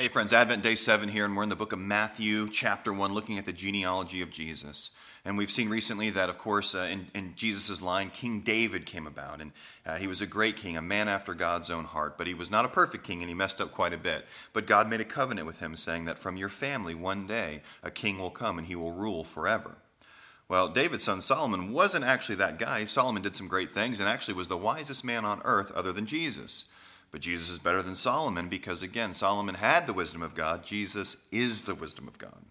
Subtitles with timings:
[0.00, 3.12] Hey, friends, Advent Day 7 here, and we're in the book of Matthew, chapter 1,
[3.12, 4.92] looking at the genealogy of Jesus.
[5.26, 9.06] And we've seen recently that, of course, uh, in, in Jesus' line, King David came
[9.06, 9.42] about.
[9.42, 9.52] And
[9.84, 12.16] uh, he was a great king, a man after God's own heart.
[12.16, 14.24] But he was not a perfect king, and he messed up quite a bit.
[14.54, 17.90] But God made a covenant with him, saying that from your family, one day, a
[17.90, 19.76] king will come and he will rule forever.
[20.48, 22.86] Well, David's son Solomon wasn't actually that guy.
[22.86, 26.06] Solomon did some great things and actually was the wisest man on earth other than
[26.06, 26.64] Jesus.
[27.10, 30.64] But Jesus is better than Solomon because, again, Solomon had the wisdom of God.
[30.64, 32.44] Jesus is the wisdom of God.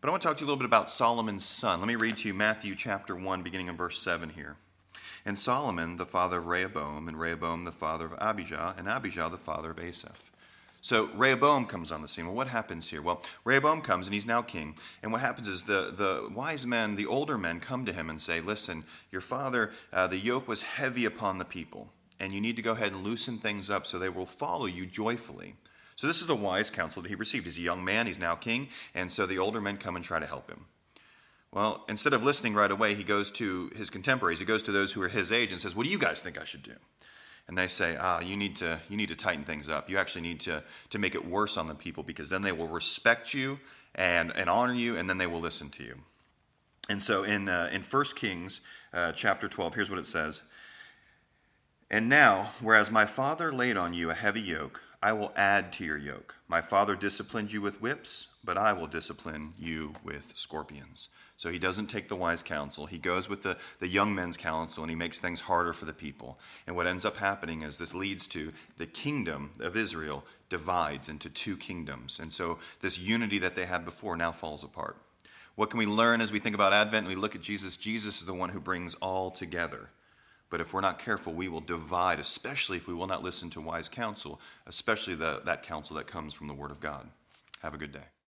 [0.00, 1.80] But I want to talk to you a little bit about Solomon's son.
[1.80, 4.56] Let me read to you Matthew chapter 1, beginning in verse 7 here.
[5.24, 9.38] And Solomon, the father of Rehoboam, and Rehoboam, the father of Abijah, and Abijah, the
[9.38, 10.30] father of Asaph.
[10.82, 12.26] So Rehoboam comes on the scene.
[12.26, 13.00] Well, what happens here?
[13.00, 14.76] Well, Rehoboam comes and he's now king.
[15.02, 18.20] And what happens is the, the wise men, the older men, come to him and
[18.20, 21.88] say, Listen, your father, uh, the yoke was heavy upon the people
[22.20, 24.86] and you need to go ahead and loosen things up so they will follow you
[24.86, 25.54] joyfully.
[25.96, 27.46] So, this is the wise counsel that he received.
[27.46, 30.18] He's a young man, he's now king, and so the older men come and try
[30.18, 30.66] to help him.
[31.52, 34.90] Well, instead of listening right away, he goes to his contemporaries, he goes to those
[34.90, 36.74] who are his age and says, What do you guys think I should do?
[37.46, 39.88] And they say, Ah, you need to, you need to tighten things up.
[39.88, 42.66] You actually need to, to make it worse on the people because then they will
[42.66, 43.60] respect you
[43.94, 45.94] and, and honor you, and then they will listen to you.
[46.88, 48.60] And so in, uh, in 1 Kings
[48.92, 50.42] uh, chapter 12, here's what it says.
[51.90, 55.84] And now, whereas my father laid on you a heavy yoke, I will add to
[55.84, 56.34] your yoke.
[56.48, 61.10] My father disciplined you with whips, but I will discipline you with scorpions.
[61.36, 62.86] So he doesn't take the wise counsel.
[62.86, 65.92] He goes with the, the young men's counsel and he makes things harder for the
[65.92, 66.38] people.
[66.66, 71.28] And what ends up happening is this leads to the kingdom of Israel divides into
[71.28, 72.18] two kingdoms.
[72.18, 74.96] And so this unity that they had before now falls apart.
[75.56, 77.76] What can we learn as we think about Advent and we look at Jesus?
[77.76, 79.90] Jesus is the one who brings all together.
[80.50, 83.60] But if we're not careful, we will divide, especially if we will not listen to
[83.60, 87.08] wise counsel, especially the, that counsel that comes from the Word of God.
[87.62, 88.14] Have a good day.